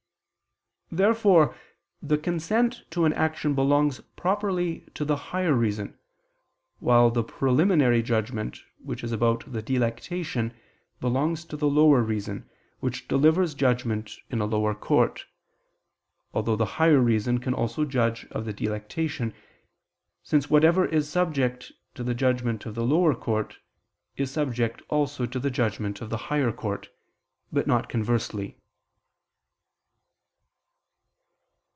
Therefore 0.93 1.55
the 2.01 2.17
consent 2.17 2.83
to 2.89 3.05
an 3.05 3.13
action 3.13 3.55
belongs 3.55 4.01
properly 4.17 4.81
to 4.93 5.05
the 5.05 5.15
higher 5.31 5.53
reason, 5.53 5.97
while 6.79 7.09
the 7.09 7.23
preliminary 7.23 8.01
judgment 8.03 8.59
which 8.77 9.01
is 9.01 9.13
about 9.13 9.49
the 9.49 9.61
delectation 9.61 10.53
belongs 10.99 11.45
to 11.45 11.55
the 11.55 11.69
lower 11.69 12.01
reason, 12.01 12.49
which 12.81 13.07
delivers 13.07 13.53
judgment 13.55 14.17
in 14.29 14.41
a 14.41 14.45
lower 14.45 14.75
court: 14.75 15.27
although 16.33 16.57
the 16.57 16.65
higher 16.75 16.99
reason 16.99 17.39
can 17.39 17.53
also 17.53 17.85
judge 17.85 18.25
of 18.29 18.43
the 18.43 18.51
delectation, 18.51 19.33
since 20.23 20.49
whatever 20.49 20.85
is 20.85 21.07
subject 21.07 21.71
to 21.95 22.03
the 22.03 22.13
judgment 22.13 22.65
of 22.65 22.75
the 22.75 22.83
lower 22.83 23.15
court, 23.15 23.59
is 24.17 24.29
subject 24.29 24.81
also 24.89 25.25
to 25.25 25.39
the 25.39 25.49
judgment 25.51 26.01
of 26.01 26.09
the 26.09 26.17
higher 26.27 26.51
court, 26.51 26.89
but 27.49 27.65
not 27.65 27.87
conversely. 27.87 28.57